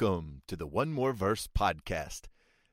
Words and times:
the 0.00 0.66
One 0.66 0.92
More 0.92 1.12
Verse 1.12 1.46
podcast. 1.46 2.22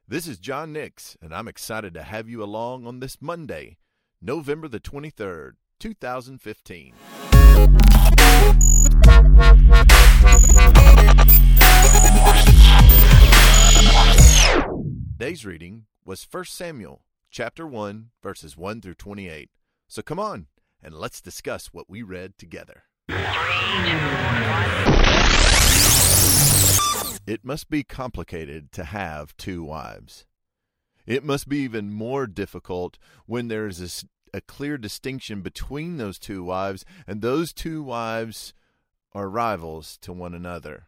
This 0.07 0.29
is 0.29 0.37
John 0.37 0.71
Nix, 0.71 1.17
and 1.21 1.35
I'm 1.35 1.49
excited 1.49 1.93
to 1.95 2.03
have 2.03 2.29
you 2.29 2.41
along 2.41 2.87
on 2.87 3.01
this 3.01 3.17
Monday, 3.21 3.79
November 4.21 4.69
the 4.69 4.79
23rd, 4.79 5.55
2015. 5.77 6.93
Today's 15.11 15.45
reading 15.45 15.87
was 16.05 16.25
1 16.31 16.45
Samuel 16.45 17.01
chapter 17.29 17.67
1 17.67 18.11
verses 18.23 18.55
1 18.55 18.79
through 18.79 18.93
28. 18.93 19.49
So 19.89 20.01
come 20.01 20.19
on 20.19 20.47
and 20.81 20.93
let's 20.95 21.19
discuss 21.19 21.73
what 21.73 21.89
we 21.89 22.03
read 22.03 22.37
together. 22.37 22.83
It 27.25 27.43
must 27.43 27.69
be 27.69 27.83
complicated 27.83 28.71
to 28.71 28.85
have 28.85 29.35
two 29.37 29.63
wives. 29.63 30.25
It 31.05 31.23
must 31.23 31.49
be 31.49 31.59
even 31.59 31.93
more 31.93 32.27
difficult 32.27 32.97
when 33.25 33.47
there 33.47 33.67
is 33.67 34.07
a, 34.33 34.37
a, 34.37 34.41
clear 34.41 34.77
distinction 34.77 35.41
between 35.41 35.97
those 35.97 36.19
two 36.19 36.43
wives, 36.43 36.85
and 37.05 37.21
those 37.21 37.53
two 37.53 37.83
wives 37.83 38.53
are 39.13 39.29
rivals 39.29 39.97
to 40.01 40.13
one 40.13 40.33
another. 40.33 40.87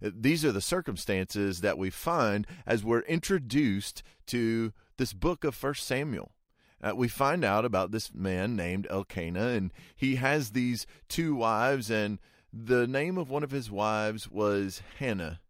These 0.00 0.44
are 0.44 0.52
the 0.52 0.60
circumstances 0.60 1.60
that 1.60 1.78
we 1.78 1.88
find 1.90 2.46
as 2.66 2.84
we're 2.84 3.00
introduced 3.00 4.02
to 4.26 4.72
this 4.96 5.12
book 5.12 5.44
of 5.44 5.54
First 5.54 5.86
Samuel. 5.86 6.32
Uh, 6.82 6.92
we 6.96 7.06
find 7.06 7.44
out 7.44 7.64
about 7.64 7.92
this 7.92 8.12
man 8.12 8.56
named 8.56 8.88
Elkanah, 8.90 9.48
and 9.48 9.72
he 9.94 10.16
has 10.16 10.50
these 10.50 10.86
two 11.08 11.36
wives, 11.36 11.90
and 11.90 12.18
the 12.52 12.86
name 12.86 13.16
of 13.16 13.30
one 13.30 13.42
of 13.42 13.50
his 13.50 13.70
wives 13.70 14.30
was 14.30 14.82
Hannah, 14.98 15.40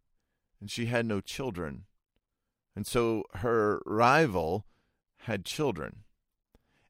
and 0.61 0.71
she 0.71 0.85
had 0.85 1.05
no 1.05 1.19
children. 1.19 1.85
And 2.75 2.87
so 2.87 3.23
her 3.35 3.81
rival 3.85 4.65
had 5.19 5.45
children. 5.45 6.03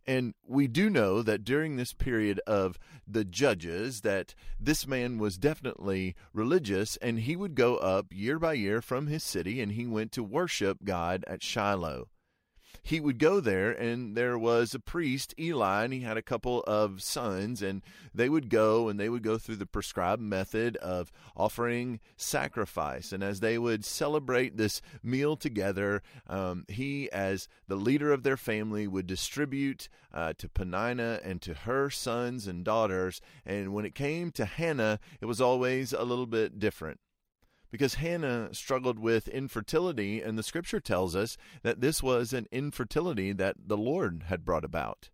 And 0.06 0.34
we 0.46 0.68
do 0.68 0.90
know 0.90 1.22
that 1.22 1.46
during 1.46 1.76
this 1.76 1.94
period 1.94 2.40
of 2.46 2.78
the 3.08 3.24
judges 3.24 4.02
that 4.02 4.36
this 4.60 4.86
man 4.86 5.18
was 5.18 5.38
definitely 5.38 6.16
religious 6.34 6.98
and 6.98 7.22
he 7.22 7.36
would 7.36 7.56
go 7.56 7.78
up 7.78 8.08
year 8.12 8.38
by 8.38 8.54
year 8.54 8.82
from 8.82 9.08
his 9.08 9.24
city 9.24 9.62
and 9.62 9.72
he 9.72 9.88
went 9.88 10.12
to 10.14 10.24
worship 10.24 10.80
God 10.84 11.24
at 11.26 11.42
Shiloh 11.42 12.10
he 12.84 13.00
would 13.00 13.18
go 13.18 13.40
there, 13.40 13.72
and 13.72 14.16
there 14.18 14.38
was 14.38 14.76
a 14.76 14.80
priest, 14.80 15.34
Eli, 15.40 15.86
and 15.86 15.94
he 15.94 16.02
had 16.02 16.18
a 16.18 16.22
couple 16.22 16.62
of 16.64 17.02
sons, 17.02 17.62
and 17.62 17.82
they 18.14 18.28
would 18.28 18.50
go 18.50 18.90
and 18.90 19.00
they 19.00 19.08
would 19.08 19.24
go 19.24 19.38
through 19.38 19.56
the 19.56 19.66
prescribed 19.66 20.22
method 20.22 20.76
of 20.78 21.10
offering 21.36 22.02
sacrifice. 22.18 23.14
And 23.14 23.24
as 23.24 23.40
they 23.40 23.58
would 23.58 23.86
celebrate 23.86 24.58
this 24.58 24.82
meal 25.02 25.38
together, 25.38 26.04
um, 26.28 26.66
he, 26.68 27.10
as 27.12 27.48
the 27.70 27.78
leader 27.78 28.12
of 28.12 28.24
their 28.24 28.38
family, 28.38 28.86
would 28.86 29.08
distribute 29.08 29.88
uh, 30.14 30.34
to 30.38 30.50
Peninnah 30.50 31.22
and 31.24 31.42
to 31.42 31.54
her 31.54 31.90
sons 31.90 32.48
and 32.48 32.66
daughters. 32.66 33.22
And 33.46 33.74
when 33.74 33.86
it 33.86 33.96
came 33.96 34.30
to 34.32 34.44
Hannah, 34.44 35.00
it 35.22 35.26
was 35.26 35.40
always 35.40 35.94
a 35.94 36.04
little 36.04 36.28
bit 36.28 36.60
different 36.60 37.00
because 37.74 37.96
Hannah 37.96 38.54
struggled 38.54 39.00
with 39.00 39.28
infertility, 39.28 40.22
and 40.22 40.38
the 40.38 40.44
scripture 40.44 40.80
tells 40.80 41.16
us 41.16 41.38
that 41.64 41.82
this 41.82 42.04
was 42.04 42.32
an 42.32 42.46
infertility 42.52 43.34
that 43.34 43.56
the 43.66 43.76
Lord 43.76 44.26
had 44.28 44.46
brought 44.46 44.64
about. 44.64 45.10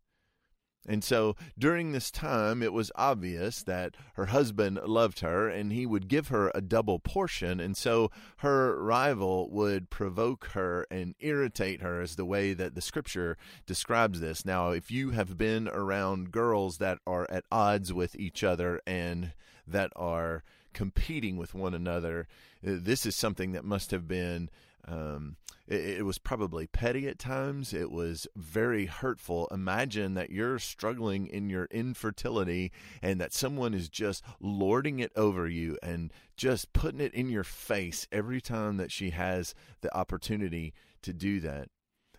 And 0.86 1.02
so 1.02 1.38
during 1.58 1.94
this 1.94 2.12
time, 2.12 2.62
it 2.62 2.74
was 2.74 2.92
obvious 2.96 3.64
that 3.64 3.96
her 4.16 4.26
husband 4.26 4.78
loved 4.86 5.22
her 5.22 5.48
and 5.48 5.72
he 5.72 5.86
would 5.86 6.10
give 6.10 6.28
her 6.28 6.52
a 6.54 6.60
double 6.60 7.00
portion. 7.00 7.62
And 7.62 7.78
so 7.78 8.12
her 8.40 8.78
rival 8.82 9.50
would 9.52 9.90
provoke 9.90 10.48
her 10.48 10.86
and 10.92 11.16
irritate 11.22 11.82
her, 11.82 12.02
as 12.02 12.18
the 12.18 12.26
way 12.26 12.52
that 12.52 12.76
the 12.76 12.82
scripture 12.82 13.38
describes 13.68 14.20
this. 14.20 14.46
Now, 14.46 14.72
if 14.72 14.92
you 14.92 15.12
have 15.12 15.38
been 15.38 15.70
around 15.70 16.34
girls 16.34 16.80
that 16.80 16.98
are 17.08 17.26
at 17.30 17.46
odds 17.50 17.94
with 17.94 18.18
each 18.18 18.44
other 18.44 18.82
and 18.86 19.32
that 19.66 19.94
are 19.96 20.44
competing 20.80 21.36
with 21.36 21.54
one 21.54 21.74
another, 21.74 22.26
uh, 22.66 22.72
this 22.80 23.06
is 23.06 23.14
something 23.14 23.52
that 23.52 23.66
must 23.66 23.92
have 23.92 24.08
been 24.08 24.50
um, 24.88 25.36
it, 25.68 25.98
it, 25.98 26.06
was 26.06 26.18
probably 26.18 26.68
petty 26.68 27.06
at 27.06 27.20
times. 27.20 27.74
It 27.74 27.92
was 27.92 28.28
very 28.34 28.86
hurtful. 28.86 29.50
Imagine 29.52 30.14
that 30.14 30.30
you're 30.30 30.58
struggling 30.58 31.28
in 31.28 31.50
your 31.50 31.66
infertility 31.66 32.72
and 33.02 33.20
that 33.20 33.34
someone 33.34 33.74
is 33.74 33.90
just 33.90 34.24
lording 34.40 35.00
it 35.00 35.12
over 35.18 35.50
you 35.50 35.78
and 35.84 36.14
just 36.38 36.72
putting 36.72 37.02
it 37.02 37.14
in 37.14 37.28
your 37.28 37.44
face 37.44 38.08
every 38.10 38.40
time 38.40 38.78
that 38.78 38.90
she 38.90 39.10
has 39.10 39.54
the 39.82 39.94
opportunity 39.94 40.74
to 41.02 41.12
do 41.12 41.42
that. 41.42 41.68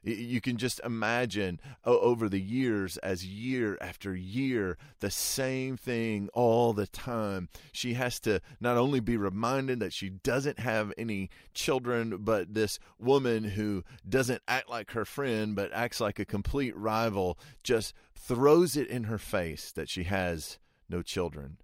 You 0.03 0.41
can 0.41 0.57
just 0.57 0.81
imagine 0.85 1.61
over 1.85 2.29
the 2.29 2.41
years, 2.41 2.97
as 2.99 3.27
year 3.27 3.77
after 3.81 4.15
year, 4.15 4.79
the 5.01 5.11
same 5.11 5.77
thing 5.77 6.31
all 6.33 6.73
the 6.73 6.87
time. 6.87 7.49
She 7.73 7.95
has 7.95 8.19
to 8.21 8.41
not 8.61 8.79
only 8.79 9.01
be 9.01 9.17
reminded 9.17 9.81
that 9.81 9.93
she 9.93 10.09
doesn't 10.09 10.59
have 10.59 10.93
any 10.97 11.29
children, 11.53 12.19
but 12.19 12.55
this 12.55 12.79
woman 12.99 13.45
who 13.45 13.85
doesn't 14.09 14.43
act 14.49 14.71
like 14.71 14.93
her 14.93 15.05
friend, 15.05 15.55
but 15.55 15.73
acts 15.73 16.01
like 16.01 16.19
a 16.19 16.25
complete 16.25 16.77
rival, 16.77 17.39
just 17.63 17.95
throws 18.15 18.77
it 18.77 18.89
in 18.89 19.05
her 19.05 19.19
face 19.19 19.71
that 19.73 19.89
she 19.89 20.05
has 20.05 20.59
no 20.89 21.03
children 21.03 21.59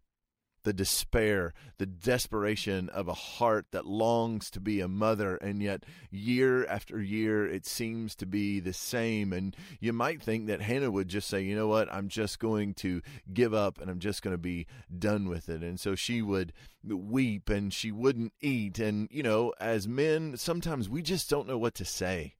the 0.66 0.72
despair, 0.72 1.54
the 1.78 1.86
desperation 1.86 2.88
of 2.88 3.06
a 3.06 3.14
heart 3.14 3.66
that 3.70 3.86
longs 3.86 4.50
to 4.50 4.58
be 4.58 4.80
a 4.80 4.88
mother, 4.88 5.36
and 5.36 5.62
yet 5.62 5.84
year 6.10 6.66
after 6.66 7.00
year 7.00 7.46
it 7.46 7.64
seems 7.64 8.16
to 8.16 8.26
be 8.26 8.58
the 8.58 8.72
same. 8.72 9.32
And 9.32 9.56
you 9.78 9.92
might 9.92 10.20
think 10.20 10.48
that 10.48 10.60
Hannah 10.60 10.90
would 10.90 11.06
just 11.06 11.28
say, 11.28 11.40
you 11.40 11.54
know 11.54 11.68
what, 11.68 11.88
I'm 11.94 12.08
just 12.08 12.40
going 12.40 12.74
to 12.74 13.00
give 13.32 13.54
up 13.54 13.80
and 13.80 13.88
I'm 13.88 14.00
just 14.00 14.22
going 14.22 14.34
to 14.34 14.38
be 14.38 14.66
done 14.98 15.28
with 15.28 15.48
it. 15.48 15.62
And 15.62 15.78
so 15.78 15.94
she 15.94 16.20
would 16.20 16.52
weep 16.84 17.48
and 17.48 17.72
she 17.72 17.92
wouldn't 17.92 18.32
eat. 18.40 18.80
And, 18.80 19.06
you 19.12 19.22
know, 19.22 19.54
as 19.60 19.86
men, 19.86 20.36
sometimes 20.36 20.88
we 20.88 21.00
just 21.00 21.30
don't 21.30 21.46
know 21.46 21.58
what 21.58 21.76
to 21.76 21.84
say. 21.84 22.34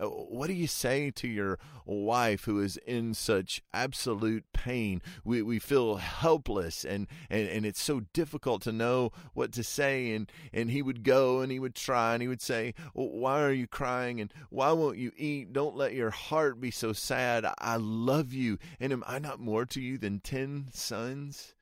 Uh, 0.00 0.06
what 0.06 0.48
do 0.48 0.52
you 0.52 0.66
say 0.66 1.10
to 1.10 1.28
your 1.28 1.58
wife 1.86 2.44
who 2.44 2.60
is 2.60 2.76
in 2.78 3.14
such 3.14 3.62
absolute 3.72 4.44
pain? 4.52 5.00
We, 5.24 5.42
we 5.42 5.58
feel 5.58 5.96
helpless 5.96 6.84
and, 6.84 7.06
and, 7.30 7.48
and 7.48 7.64
it's 7.64 7.82
so 7.82 8.00
difficult 8.12 8.62
to 8.62 8.72
know 8.72 9.12
what 9.34 9.52
to 9.52 9.62
say. 9.62 10.12
And, 10.12 10.30
and 10.52 10.70
he 10.70 10.82
would 10.82 11.04
go 11.04 11.40
and 11.40 11.52
he 11.52 11.60
would 11.60 11.74
try 11.74 12.14
and 12.14 12.22
he 12.22 12.28
would 12.28 12.42
say, 12.42 12.74
Why 12.92 13.42
are 13.42 13.52
you 13.52 13.66
crying? 13.66 14.20
And 14.20 14.32
why 14.50 14.72
won't 14.72 14.98
you 14.98 15.12
eat? 15.16 15.52
Don't 15.52 15.76
let 15.76 15.94
your 15.94 16.10
heart 16.10 16.60
be 16.60 16.70
so 16.70 16.92
sad. 16.92 17.46
I 17.58 17.76
love 17.76 18.32
you. 18.32 18.58
And 18.80 18.92
am 18.92 19.04
I 19.06 19.18
not 19.18 19.38
more 19.40 19.64
to 19.66 19.80
you 19.80 19.98
than 19.98 20.20
10 20.20 20.68
sons? 20.72 21.54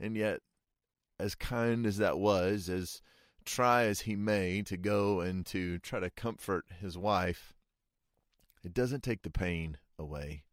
And 0.00 0.16
yet, 0.16 0.40
as 1.20 1.34
kind 1.36 1.86
as 1.86 1.98
that 1.98 2.18
was, 2.18 2.68
as 2.68 3.00
try 3.44 3.84
as 3.84 4.02
he 4.02 4.16
may 4.16 4.62
to 4.62 4.76
go 4.76 5.20
and 5.20 5.44
to 5.46 5.78
try 5.78 6.00
to 6.00 6.10
comfort 6.10 6.66
his 6.80 6.96
wife, 6.96 7.54
it 8.62 8.74
doesn't 8.74 9.02
take 9.02 9.22
the 9.22 9.30
pain 9.30 9.78
away. 9.98 10.44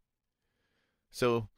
So, 1.10 1.48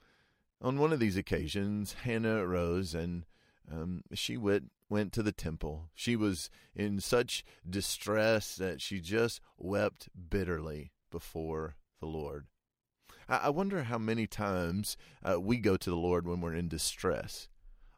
on 0.61 0.79
one 0.79 0.93
of 0.93 1.01
these 1.01 1.17
occasions, 1.17 1.95
Hannah 2.05 2.37
arose 2.37 2.95
and 2.95 3.25
um, 3.71 4.03
she 4.13 4.37
went 4.37 4.71
went 4.89 5.13
to 5.13 5.23
the 5.23 5.33
temple. 5.33 5.89
She 5.95 6.17
was 6.17 6.51
in 6.75 7.01
such 7.01 7.45
distress 7.69 8.57
that 8.57 8.81
she 8.81 9.01
just 9.01 9.41
wept 9.57 10.09
bitterly 10.29 10.93
before 11.11 11.77
the 12.01 12.07
Lord. 12.07 12.47
I, 13.29 13.49
wonder 13.49 13.85
how 13.85 13.97
many 13.97 14.27
times 14.27 14.99
uh, 15.23 15.41
we 15.41 15.57
go 15.57 15.79
to 15.79 15.91
the 15.91 15.97
Lord 15.97 16.27
when 16.27 16.43
we're 16.43 16.55
in 16.55 16.69
distress. 16.69 17.49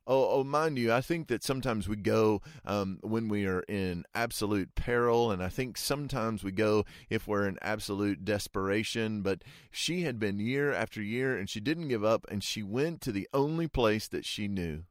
Oh, 0.09 0.39
oh, 0.39 0.45
mind 0.45 0.79
you, 0.79 0.93
I 0.93 1.01
think 1.01 1.27
that 1.29 1.43
sometimes 1.43 1.89
we 1.89 1.97
go 1.97 2.41
um, 2.65 3.01
when 3.03 3.29
we 3.29 3.45
are 3.45 3.63
in 3.63 4.05
absolute 4.15 4.77
peril, 4.77 5.33
and 5.33 5.43
I 5.43 5.49
think 5.49 5.77
sometimes 5.77 6.45
we 6.45 6.53
go 6.53 6.85
if 7.11 7.27
we're 7.27 7.49
in 7.49 7.59
absolute 7.61 8.25
desperation. 8.25 9.23
But 9.23 9.43
she 9.73 10.03
had 10.03 10.21
been 10.21 10.39
year 10.39 10.73
after 10.73 11.03
year, 11.03 11.37
and 11.37 11.51
she 11.51 11.59
didn't 11.59 11.89
give 11.89 12.05
up, 12.05 12.25
and 12.31 12.45
she 12.45 12.63
went 12.63 13.01
to 13.01 13.11
the 13.11 13.29
only 13.35 13.67
place 13.67 14.07
that 14.09 14.25
she 14.25 14.47
knew, 14.47 14.85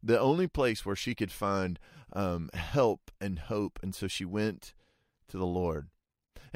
the 0.00 0.20
only 0.20 0.46
place 0.46 0.86
where 0.86 0.96
she 0.96 1.16
could 1.16 1.32
find 1.32 1.80
um, 2.12 2.48
help 2.54 3.10
and 3.20 3.40
hope. 3.40 3.80
And 3.82 3.96
so 3.96 4.06
she 4.06 4.24
went 4.24 4.74
to 5.26 5.38
the 5.38 5.46
Lord 5.46 5.88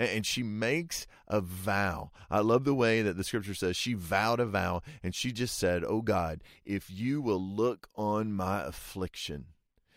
and 0.09 0.25
she 0.27 0.43
makes 0.43 1.07
a 1.29 1.41
vow. 1.41 2.11
I 2.31 2.41
love 2.41 2.65
the 2.65 2.75
way 2.75 3.03
that 3.03 3.17
the 3.17 3.25
scripture 3.25 3.55
says 3.55 3.77
she 3.77 3.95
vowed 3.95 4.41
a 4.41 4.47
vow 4.47 4.83
and 5.03 5.15
she 5.15 5.33
just 5.33 5.59
said, 5.59 5.85
Oh 5.87 6.01
God, 6.03 6.43
if 6.65 6.91
you 6.91 7.21
will 7.21 7.41
look 7.43 7.89
on 7.95 8.33
my 8.33 8.63
affliction. 8.63 9.47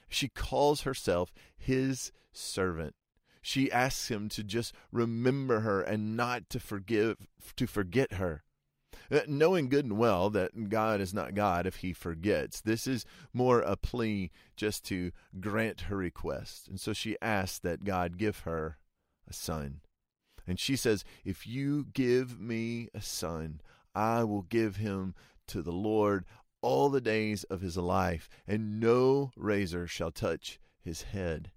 She 0.09 0.27
calls 0.27 0.81
herself 0.81 1.33
his 1.57 2.11
servant. 2.31 2.95
She 3.41 3.71
asks 3.71 4.09
him 4.09 4.29
to 4.29 4.44
just 4.44 4.73
remember 4.91 5.61
her 5.61 5.81
and 5.81 6.15
not 6.15 6.50
to 6.50 6.59
forgive 6.59 7.17
to 7.55 7.67
forget 7.67 8.13
her. 8.13 8.44
uh, 9.11 9.21
knowing 9.27 9.69
good 9.69 9.85
and 9.85 9.97
well 9.97 10.29
that 10.29 10.69
God 10.69 11.01
is 11.01 11.13
not 11.13 11.35
God 11.35 11.65
if 11.65 11.77
he 11.77 11.94
forgets. 11.94 12.61
This 12.61 12.88
is 12.88 13.05
more 13.33 13.61
a 13.61 13.75
plea 13.75 14.31
just 14.55 14.85
to 14.85 15.11
grant 15.39 15.81
her 15.81 15.97
request. 15.97 16.67
And 16.67 16.79
so 16.79 16.94
she 16.94 17.17
asks 17.21 17.59
that 17.59 17.83
God 17.83 18.17
give 18.17 18.39
her 18.39 18.77
a 19.27 19.33
son. 19.33 19.81
And 20.48 20.60
she 20.60 20.75
says, 20.75 21.04
If 21.24 21.48
you 21.48 21.86
give 21.94 22.40
me 22.40 22.90
a 22.94 23.01
son, 23.01 23.62
I 23.95 24.24
will 24.24 24.44
give 24.44 24.78
him 24.78 25.16
to 25.48 25.62
the 25.62 25.72
Lord 25.72 26.25
all 26.62 26.90
the 26.90 27.01
days 27.01 27.44
of 27.45 27.62
his 27.62 27.78
life, 27.78 28.30
and 28.48 28.80
no 28.80 29.31
razor 29.36 29.86
shall 29.86 30.12
touch 30.12 30.60
his 30.80 31.04
head. 31.04 31.51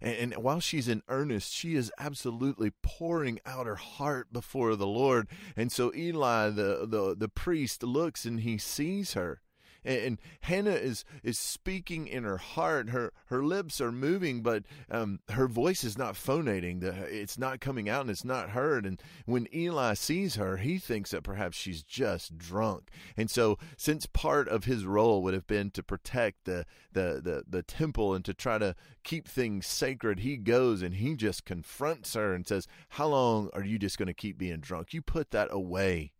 And, 0.00 0.32
and, 0.32 0.42
while 0.42 0.60
she's 0.60 0.88
in 0.88 1.02
earnest, 1.08 1.52
she 1.54 1.74
is 1.74 1.90
absolutely 1.98 2.70
pouring 2.82 3.40
out 3.46 3.66
her 3.66 3.76
heart 3.76 4.30
before 4.30 4.76
the 4.76 4.86
Lord. 4.86 5.26
And 5.56 5.72
so 5.72 5.90
Eli, 5.94 6.50
the, 6.50 6.86
the, 6.86 7.16
the 7.16 7.28
priest, 7.28 7.82
looks 7.82 8.26
and 8.26 8.40
he 8.40 8.58
sees 8.58 9.14
her 9.14 9.40
and, 9.86 9.98
and 10.00 10.18
Hannah 10.42 10.70
is 10.70 11.04
is 11.22 11.38
speaking 11.38 12.08
in 12.08 12.24
her 12.24 12.36
heart. 12.36 12.90
Her 12.90 13.12
her 13.26 13.42
lips 13.44 13.80
are 13.80 13.92
moving, 13.92 14.42
but 14.42 14.64
um, 14.90 15.20
her 15.30 15.46
voice 15.46 15.84
is 15.84 15.96
not 15.96 16.16
phonating. 16.16 16.80
The, 16.80 16.92
it's 17.04 17.38
not 17.38 17.60
coming 17.60 17.88
out, 17.88 18.02
and 18.02 18.10
it's 18.10 18.24
not 18.24 18.50
heard. 18.50 18.84
And 18.84 19.00
when 19.24 19.48
Eli 19.54 19.94
sees 19.94 20.34
her, 20.34 20.58
he 20.58 20.78
thinks 20.78 21.12
that 21.12 21.22
perhaps 21.22 21.56
she's 21.56 21.82
just 21.82 22.36
drunk. 22.36 22.90
And 23.16 23.30
so, 23.30 23.58
since 23.76 24.06
part 24.06 24.48
of 24.48 24.64
his 24.64 24.84
role 24.84 25.22
would 25.22 25.34
have 25.34 25.46
been 25.46 25.70
to 25.70 25.82
protect 25.82 26.44
the 26.44 26.66
the 26.92 27.20
the, 27.22 27.44
the 27.48 27.62
temple 27.62 28.14
and 28.14 28.24
to 28.24 28.34
try 28.34 28.58
to 28.58 28.74
keep 29.04 29.28
things 29.28 29.66
sacred, 29.66 30.20
he 30.20 30.36
goes 30.36 30.82
and 30.82 30.96
he 30.96 31.14
just 31.14 31.44
confronts 31.44 32.14
her 32.14 32.34
and 32.34 32.46
says, 32.46 32.66
"How 32.90 33.06
long 33.06 33.50
are 33.52 33.64
you 33.64 33.78
just 33.78 33.98
going 33.98 34.08
to 34.08 34.14
keep 34.14 34.36
being 34.36 34.60
drunk? 34.60 34.92
You 34.92 35.00
put 35.00 35.30
that 35.30 35.48
away." 35.50 36.12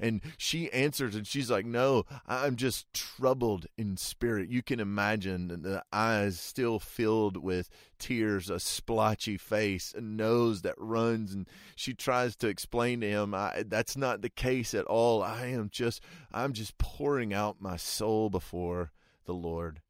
And 0.00 0.20
she 0.36 0.72
answers 0.72 1.14
and 1.14 1.26
she's 1.26 1.50
like, 1.50 1.66
No, 1.66 2.04
I'm 2.26 2.56
just 2.56 2.92
troubled 2.92 3.66
in 3.76 3.96
spirit. 3.96 4.48
You 4.48 4.62
can 4.62 4.80
imagine 4.80 5.48
the 5.48 5.84
eyes 5.92 6.40
still 6.40 6.78
filled 6.78 7.36
with 7.36 7.68
tears, 7.98 8.48
a 8.48 8.58
splotchy 8.58 9.36
face, 9.36 9.94
a 9.96 10.00
nose 10.00 10.62
that 10.62 10.74
runs. 10.78 11.34
And 11.34 11.46
she 11.76 11.94
tries 11.94 12.34
to 12.36 12.48
explain 12.48 13.00
to 13.02 13.08
him, 13.08 13.34
That's 13.66 13.96
not 13.96 14.22
the 14.22 14.30
case 14.30 14.74
at 14.74 14.86
all. 14.86 15.22
I 15.22 15.46
am 15.46 15.68
just, 15.70 16.02
I'm 16.32 16.52
just 16.52 16.78
pouring 16.78 17.34
out 17.34 17.60
my 17.60 17.76
soul 17.76 18.30
before 18.30 18.92
the 19.26 19.34
Lord. 19.34 19.80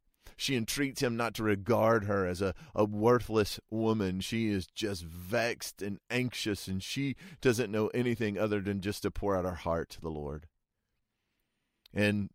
She 0.41 0.57
entreats 0.57 1.03
him 1.03 1.19
not 1.19 1.35
to 1.35 1.43
regard 1.43 2.05
her 2.05 2.27
as 2.27 2.41
a, 2.41 2.55
a 2.75 2.87
worthless 2.87 3.61
woman. 3.69 4.21
She 4.21 4.49
is 4.49 4.67
just 4.67 5.05
vexed 5.05 5.83
and 5.83 6.01
anxious, 6.09 6.67
and 6.67 6.83
she 6.83 7.17
doesn't 7.43 7.71
know 7.71 7.89
anything 7.89 8.39
other 8.39 8.63
than 8.63 8.81
just 8.81 9.03
to 9.03 9.11
pour 9.11 9.37
out 9.37 9.45
her 9.45 9.55
heart 9.55 9.91
to 9.91 10.01
the 10.01 10.09
Lord. 10.09 10.47
And 11.93 12.31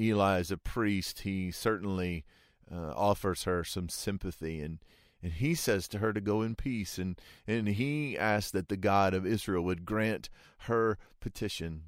Eli, 0.00 0.40
as 0.40 0.50
a 0.50 0.56
priest, 0.56 1.20
he 1.20 1.52
certainly 1.52 2.24
uh, 2.68 2.92
offers 2.96 3.44
her 3.44 3.62
some 3.62 3.88
sympathy 3.88 4.60
and 4.60 4.80
and 5.22 5.34
he 5.34 5.54
says 5.54 5.86
to 5.88 5.98
her 5.98 6.12
to 6.12 6.20
go 6.20 6.42
in 6.42 6.56
peace 6.56 6.98
and 6.98 7.20
and 7.46 7.68
he 7.68 8.18
asks 8.18 8.50
that 8.50 8.68
the 8.68 8.76
God 8.76 9.14
of 9.14 9.24
Israel 9.24 9.62
would 9.62 9.84
grant 9.84 10.28
her 10.60 10.98
petition 11.20 11.84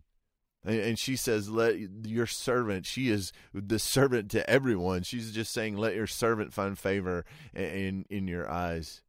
and 0.67 0.99
she 0.99 1.17
says, 1.17 1.49
Let 1.49 1.77
your 2.07 2.27
servant, 2.27 2.87
she 2.87 3.09
is 3.11 3.33
the 3.55 3.79
servant 3.79 4.31
to 4.33 4.49
everyone. 4.49 5.03
She's 5.03 5.33
just 5.33 5.53
saying, 5.53 5.77
Let 5.77 5.95
your 5.95 6.07
servant 6.07 6.53
find 6.53 6.79
favor 6.79 7.25
in, 7.55 8.05
in 8.11 8.27
your 8.27 8.51
eyes. 8.51 9.03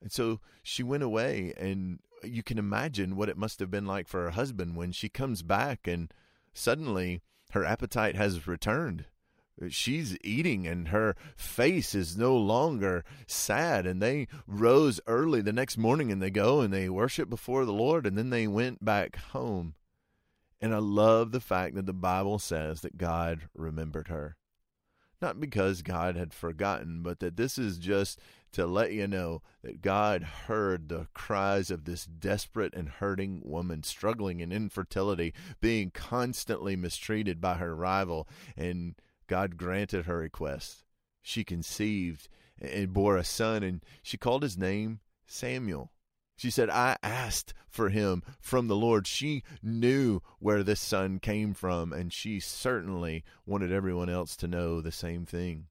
And 0.00 0.10
so 0.10 0.40
she 0.62 0.82
went 0.82 1.02
away, 1.02 1.52
and 1.56 2.00
you 2.24 2.42
can 2.42 2.58
imagine 2.58 3.16
what 3.16 3.28
it 3.28 3.36
must 3.36 3.60
have 3.60 3.70
been 3.70 3.86
like 3.86 4.08
for 4.08 4.22
her 4.22 4.30
husband 4.30 4.76
when 4.76 4.92
she 4.92 5.08
comes 5.08 5.42
back 5.42 5.86
and 5.86 6.12
suddenly 6.52 7.20
her 7.50 7.64
appetite 7.64 8.16
has 8.16 8.46
returned. 8.46 9.06
She's 9.68 10.16
eating 10.24 10.66
and 10.66 10.88
her 10.88 11.14
face 11.36 11.94
is 11.94 12.16
no 12.16 12.36
longer 12.36 13.04
sad. 13.26 13.86
And 13.86 14.00
they 14.00 14.26
rose 14.46 15.00
early 15.06 15.40
the 15.40 15.52
next 15.52 15.76
morning 15.76 16.10
and 16.10 16.22
they 16.22 16.30
go 16.30 16.60
and 16.60 16.72
they 16.72 16.88
worship 16.88 17.28
before 17.28 17.64
the 17.64 17.72
Lord 17.72 18.06
and 18.06 18.16
then 18.16 18.30
they 18.30 18.46
went 18.46 18.84
back 18.84 19.16
home. 19.16 19.74
And 20.62 20.72
I 20.72 20.78
love 20.78 21.32
the 21.32 21.40
fact 21.40 21.74
that 21.74 21.86
the 21.86 21.92
Bible 21.92 22.38
says 22.38 22.82
that 22.82 22.96
God 22.96 23.48
remembered 23.52 24.06
her. 24.06 24.36
Not 25.20 25.40
because 25.40 25.82
God 25.82 26.14
had 26.14 26.32
forgotten, 26.32 27.02
but 27.02 27.18
that 27.18 27.36
this 27.36 27.58
is 27.58 27.78
just 27.78 28.20
to 28.52 28.66
let 28.66 28.92
you 28.92 29.08
know 29.08 29.42
that 29.62 29.82
God 29.82 30.22
heard 30.22 30.88
the 30.88 31.08
cries 31.14 31.70
of 31.70 31.84
this 31.84 32.04
desperate 32.06 32.74
and 32.74 32.88
hurting 32.88 33.40
woman 33.44 33.82
struggling 33.82 34.38
in 34.38 34.52
infertility, 34.52 35.34
being 35.60 35.90
constantly 35.90 36.76
mistreated 36.76 37.40
by 37.40 37.54
her 37.54 37.74
rival, 37.74 38.28
and 38.56 38.94
God 39.26 39.56
granted 39.56 40.06
her 40.06 40.18
request. 40.18 40.84
She 41.22 41.42
conceived 41.42 42.28
and 42.60 42.92
bore 42.92 43.16
a 43.16 43.24
son, 43.24 43.62
and 43.64 43.84
she 44.02 44.16
called 44.16 44.42
his 44.44 44.58
name 44.58 45.00
Samuel. 45.26 45.90
She 46.36 46.50
said, 46.50 46.70
I 46.70 46.96
asked 47.02 47.54
for 47.68 47.88
him 47.88 48.22
from 48.40 48.68
the 48.68 48.76
Lord. 48.76 49.06
She 49.06 49.42
knew 49.62 50.20
where 50.38 50.62
this 50.62 50.80
son 50.80 51.18
came 51.18 51.54
from, 51.54 51.92
and 51.92 52.12
she 52.12 52.40
certainly 52.40 53.24
wanted 53.46 53.72
everyone 53.72 54.08
else 54.08 54.36
to 54.36 54.48
know 54.48 54.80
the 54.80 54.92
same 54.92 55.24
thing. 55.24 55.66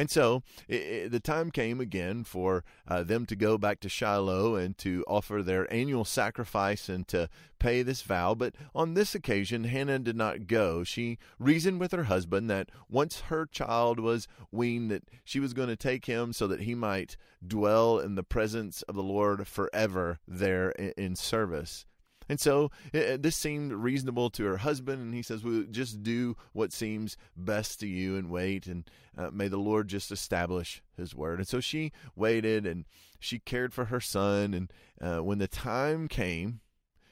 And 0.00 0.10
so 0.10 0.42
it, 0.66 0.80
it, 0.80 1.12
the 1.12 1.20
time 1.20 1.50
came 1.50 1.78
again 1.78 2.24
for 2.24 2.64
uh, 2.88 3.02
them 3.02 3.26
to 3.26 3.36
go 3.36 3.58
back 3.58 3.80
to 3.80 3.90
Shiloh 3.90 4.54
and 4.56 4.78
to 4.78 5.04
offer 5.06 5.42
their 5.42 5.70
annual 5.70 6.06
sacrifice 6.06 6.88
and 6.88 7.06
to 7.08 7.28
pay 7.58 7.82
this 7.82 8.00
vow. 8.00 8.34
But 8.34 8.54
on 8.74 8.94
this 8.94 9.14
occasion, 9.14 9.64
Hannah 9.64 9.98
did 9.98 10.16
not 10.16 10.46
go. 10.46 10.84
She 10.84 11.18
reasoned 11.38 11.80
with 11.80 11.92
her 11.92 12.04
husband 12.04 12.48
that 12.48 12.70
once 12.88 13.20
her 13.28 13.44
child 13.44 14.00
was 14.00 14.26
weaned, 14.50 14.90
that 14.90 15.02
she 15.22 15.38
was 15.38 15.52
going 15.52 15.68
to 15.68 15.76
take 15.76 16.06
him 16.06 16.32
so 16.32 16.46
that 16.46 16.62
he 16.62 16.74
might 16.74 17.18
dwell 17.46 17.98
in 17.98 18.14
the 18.14 18.22
presence 18.22 18.80
of 18.80 18.94
the 18.94 19.02
Lord 19.02 19.46
forever 19.46 20.18
there 20.26 20.70
in, 20.70 20.94
in 20.96 21.14
service. 21.14 21.84
And 22.30 22.38
so 22.38 22.70
it, 22.92 23.24
this 23.24 23.34
seemed 23.34 23.72
reasonable 23.72 24.30
to 24.30 24.44
her 24.44 24.58
husband, 24.58 25.02
and 25.02 25.12
he 25.12 25.20
says, 25.20 25.42
"Well, 25.42 25.64
just 25.68 26.04
do 26.04 26.36
what 26.52 26.72
seems 26.72 27.16
best 27.36 27.80
to 27.80 27.88
you 27.88 28.16
and 28.16 28.30
wait, 28.30 28.68
and 28.68 28.88
uh, 29.18 29.30
may 29.32 29.48
the 29.48 29.56
Lord 29.56 29.88
just 29.88 30.12
establish 30.12 30.80
His 30.96 31.12
word." 31.12 31.40
And 31.40 31.48
so 31.48 31.58
she 31.58 31.90
waited, 32.14 32.66
and 32.66 32.84
she 33.18 33.40
cared 33.40 33.74
for 33.74 33.86
her 33.86 34.00
son, 34.00 34.54
and 34.54 34.72
uh, 35.00 35.24
when 35.24 35.38
the 35.38 35.48
time 35.48 36.06
came, 36.06 36.60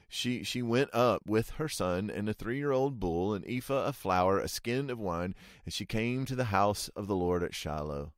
she 0.09 0.45
she 0.45 0.63
went 0.63 0.95
up 0.95 1.23
with 1.27 1.51
her 1.51 1.69
son 1.69 2.11
and 2.11 2.29
a 2.29 2.33
three 2.33 2.59
year 2.59 2.71
old 2.71 3.01
bull, 3.01 3.35
an 3.35 3.43
ephah 3.45 3.87
of 3.87 3.97
flour, 3.97 4.39
a 4.39 4.47
skin 4.47 4.89
of 4.89 5.01
wine, 5.01 5.35
and 5.65 5.75
she 5.75 5.85
came 5.85 6.27
to 6.27 6.37
the 6.37 6.45
house 6.45 6.91
of 6.95 7.09
the 7.09 7.17
Lord 7.17 7.43
at 7.43 7.57
Shiloh. 7.57 8.13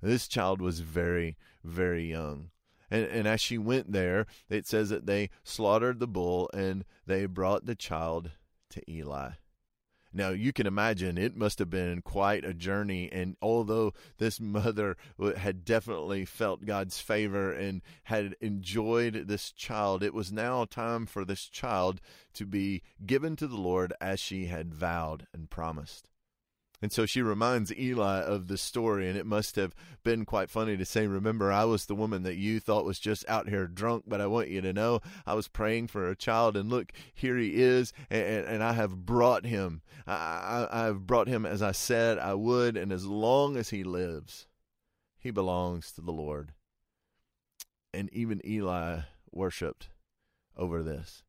This 0.00 0.28
child 0.28 0.62
was 0.62 0.78
very, 0.78 1.36
very 1.64 2.08
young. 2.08 2.50
And, 2.90 3.04
and 3.06 3.28
as 3.28 3.40
she 3.40 3.58
went 3.58 3.92
there, 3.92 4.26
it 4.48 4.66
says 4.66 4.88
that 4.90 5.06
they 5.06 5.30
slaughtered 5.44 6.00
the 6.00 6.08
bull 6.08 6.50
and 6.52 6.84
they 7.06 7.26
brought 7.26 7.66
the 7.66 7.74
child 7.74 8.32
to 8.70 8.90
Eli. 8.90 9.32
Now, 10.12 10.30
you 10.30 10.52
can 10.52 10.66
imagine 10.66 11.16
it 11.16 11.36
must 11.36 11.60
have 11.60 11.70
been 11.70 12.02
quite 12.02 12.44
a 12.44 12.52
journey. 12.52 13.08
And 13.12 13.36
although 13.40 13.92
this 14.18 14.40
mother 14.40 14.96
had 15.36 15.64
definitely 15.64 16.24
felt 16.24 16.66
God's 16.66 16.98
favor 16.98 17.52
and 17.52 17.80
had 18.04 18.34
enjoyed 18.40 19.28
this 19.28 19.52
child, 19.52 20.02
it 20.02 20.14
was 20.14 20.32
now 20.32 20.64
time 20.64 21.06
for 21.06 21.24
this 21.24 21.46
child 21.46 22.00
to 22.34 22.44
be 22.44 22.82
given 23.06 23.36
to 23.36 23.46
the 23.46 23.56
Lord 23.56 23.92
as 24.00 24.18
she 24.18 24.46
had 24.46 24.74
vowed 24.74 25.28
and 25.32 25.48
promised. 25.48 26.09
And 26.82 26.90
so 26.90 27.04
she 27.04 27.20
reminds 27.20 27.76
Eli 27.76 28.22
of 28.22 28.48
the 28.48 28.56
story, 28.56 29.08
and 29.08 29.18
it 29.18 29.26
must 29.26 29.56
have 29.56 29.74
been 30.02 30.24
quite 30.24 30.48
funny 30.48 30.78
to 30.78 30.84
say, 30.86 31.06
Remember, 31.06 31.52
I 31.52 31.64
was 31.64 31.84
the 31.84 31.94
woman 31.94 32.22
that 32.22 32.36
you 32.36 32.58
thought 32.58 32.86
was 32.86 32.98
just 32.98 33.28
out 33.28 33.48
here 33.48 33.66
drunk, 33.66 34.04
but 34.06 34.20
I 34.20 34.26
want 34.26 34.48
you 34.48 34.62
to 34.62 34.72
know 34.72 35.00
I 35.26 35.34
was 35.34 35.46
praying 35.46 35.88
for 35.88 36.08
a 36.08 36.16
child, 36.16 36.56
and 36.56 36.70
look, 36.70 36.92
here 37.14 37.36
he 37.36 37.60
is, 37.60 37.92
and, 38.08 38.46
and 38.46 38.62
I 38.62 38.72
have 38.72 39.04
brought 39.04 39.44
him. 39.44 39.82
I, 40.06 40.66
I, 40.70 40.84
have 40.86 41.06
brought 41.06 41.28
him 41.28 41.44
as 41.44 41.60
I 41.60 41.72
said 41.72 42.18
I 42.18 42.32
would, 42.34 42.78
and 42.78 42.92
as 42.92 43.04
long 43.04 43.56
as 43.56 43.68
he 43.68 43.84
lives, 43.84 44.46
he 45.18 45.30
belongs 45.30 45.92
to 45.92 46.00
the 46.00 46.12
Lord. 46.12 46.52
And 47.92 48.10
even 48.12 48.40
Eli 48.46 49.00
worshiped 49.30 49.88
over 50.56 50.82
this. 50.82 51.24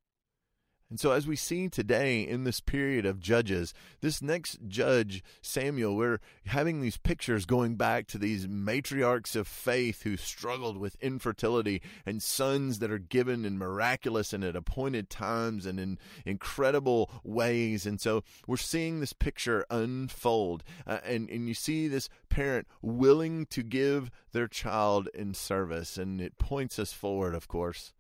And 0.92 1.00
so, 1.00 1.12
as 1.12 1.26
we 1.26 1.38
see 1.38 1.70
today 1.70 2.22
in 2.22 2.44
this 2.44 2.60
period 2.60 3.06
of 3.06 3.22
judges, 3.22 3.74
this 4.02 4.22
next 4.22 4.60
judge, 4.68 5.24
Samuel, 5.42 5.96
we're 5.96 6.20
having 6.48 6.82
these 6.82 6.98
pictures 6.98 7.46
going 7.46 7.76
back 7.76 8.08
to 8.08 8.18
these 8.18 8.46
matriarchs 8.46 9.38
of 9.38 9.48
faith 9.48 10.02
who 10.02 10.18
struggled 10.18 10.76
with 10.76 10.98
infertility 11.02 11.82
and 12.06 12.22
sons 12.22 12.80
that 12.80 12.92
are 12.92 13.00
given 13.00 13.46
in 13.46 13.58
miraculous 13.58 14.34
and 14.34 14.44
at 14.44 14.58
appointed 14.58 15.10
times 15.10 15.66
and 15.66 15.80
in 15.80 15.98
incredible 16.26 17.10
ways. 17.24 17.86
And 17.86 18.02
so, 18.02 18.26
we're 18.46 18.58
seeing 18.58 19.00
this 19.00 19.14
picture 19.14 19.66
unfold. 19.72 20.62
Uh, 20.86 21.00
and, 21.06 21.30
and 21.30 21.48
you 21.48 21.54
see 21.54 21.88
this 21.88 22.10
parent 22.28 22.68
willing 22.82 23.46
to 23.46 23.64
give 23.64 24.12
their 24.34 24.50
child 24.50 25.08
in 25.14 25.36
service. 25.36 25.98
And 25.98 26.20
it 26.20 26.38
points 26.38 26.78
us 26.78 26.92
forward, 26.92 27.34
of 27.34 27.48
course 27.48 27.94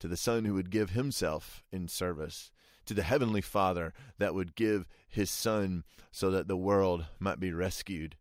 to 0.00 0.08
the 0.08 0.16
Son 0.16 0.44
who 0.44 0.54
would 0.54 0.70
give 0.70 0.90
himself 0.90 1.64
in 1.72 1.88
service, 1.88 2.50
to 2.86 2.94
the 2.94 3.02
Heavenly 3.02 3.40
Father 3.40 3.92
that 4.18 4.34
would 4.34 4.54
give 4.54 4.86
His 5.08 5.30
Son 5.30 5.84
so 6.10 6.30
that 6.30 6.48
the 6.48 6.56
world 6.56 7.06
might 7.18 7.40
be 7.40 7.52
rescued. 7.52 8.16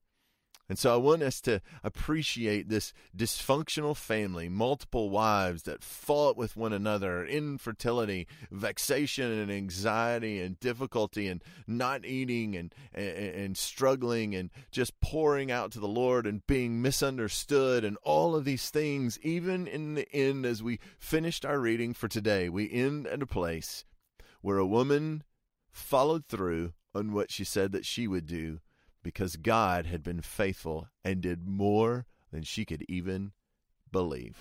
And 0.70 0.78
so 0.78 0.94
I 0.94 0.98
want 0.98 1.24
us 1.24 1.40
to 1.42 1.62
appreciate 1.82 2.68
this 2.68 2.92
dysfunctional 3.16 3.96
family, 3.96 4.50
multiple 4.50 5.10
wives 5.10 5.64
that 5.64 5.82
fought 5.82 6.36
with 6.36 6.58
one 6.58 6.74
another, 6.74 7.26
infertility, 7.26 8.28
vexation 8.52 9.32
and 9.32 9.50
anxiety 9.50 10.42
and 10.42 10.60
difficulty 10.60 11.28
and 11.28 11.42
not 11.68 12.06
eating 12.06 12.56
and, 12.58 12.76
and, 12.94 13.08
and 13.18 13.58
struggling 13.58 14.36
and 14.36 14.50
just 14.70 15.00
pouring 15.00 15.52
out 15.52 15.72
to 15.72 15.80
the 15.80 15.88
Lord 15.88 16.28
and 16.28 16.46
being 16.48 16.82
misunderstood 16.82 17.86
and 17.86 17.98
all 18.04 18.36
of 18.36 18.44
these 18.44 18.70
things. 18.70 19.18
Even 19.22 19.68
in 19.68 19.94
the 19.94 20.12
end, 20.14 20.46
as 20.46 20.62
we 20.62 20.80
finished 21.00 21.46
our 21.46 21.60
reading 21.60 21.94
for 21.94 22.10
today, 22.10 22.50
we 22.50 22.70
end 22.70 23.08
at 23.08 23.22
a 23.22 23.28
place 23.28 23.86
where 24.42 24.58
a 24.58 24.68
woman 24.68 25.24
followed 25.72 26.26
through 26.26 26.74
on 26.94 27.14
what 27.14 27.32
she 27.32 27.46
said 27.46 27.72
that 27.72 27.86
she 27.86 28.06
would 28.06 28.26
do 28.26 28.60
because 29.08 29.38
God 29.38 29.86
had 29.86 30.04
been 30.04 30.20
faithful 30.20 30.90
and 31.02 31.22
did 31.22 31.48
more 31.48 32.06
than 32.30 32.44
she 32.44 32.66
could 32.66 32.84
even 32.90 33.32
believe. 33.90 34.36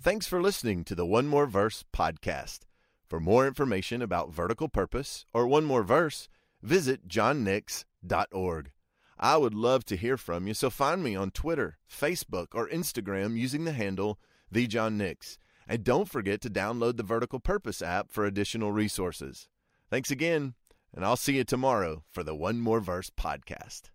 Thanks 0.00 0.26
for 0.26 0.40
listening 0.40 0.82
to 0.84 0.94
the 0.94 1.04
One 1.04 1.26
More 1.26 1.44
Verse 1.46 1.84
podcast. 1.94 2.60
For 3.06 3.20
more 3.20 3.46
information 3.46 4.00
about 4.00 4.32
vertical 4.32 4.70
purpose 4.70 5.26
or 5.34 5.46
one 5.46 5.66
more 5.66 5.82
verse, 5.82 6.30
visit 6.62 7.06
johnnix.org. 7.06 8.70
I 9.18 9.36
would 9.36 9.54
love 9.54 9.84
to 9.84 9.96
hear 9.98 10.16
from 10.16 10.46
you, 10.46 10.54
so 10.54 10.70
find 10.70 11.04
me 11.04 11.14
on 11.14 11.32
Twitter, 11.32 11.76
Facebook, 11.86 12.46
or 12.54 12.66
Instagram 12.68 13.36
using 13.36 13.66
the 13.66 13.72
handle 13.72 14.18
the 14.50 14.66
John 14.66 14.96
Nix. 14.96 15.36
And 15.66 15.82
don't 15.84 16.08
forget 16.08 16.40
to 16.42 16.50
download 16.50 16.96
the 16.96 17.02
Vertical 17.02 17.40
Purpose 17.40 17.80
app 17.80 18.10
for 18.10 18.24
additional 18.24 18.72
resources. 18.72 19.48
Thanks 19.90 20.10
again, 20.10 20.54
and 20.94 21.04
I'll 21.04 21.16
see 21.16 21.36
you 21.36 21.44
tomorrow 21.44 22.04
for 22.10 22.22
the 22.22 22.34
One 22.34 22.60
More 22.60 22.80
Verse 22.80 23.10
podcast. 23.10 23.90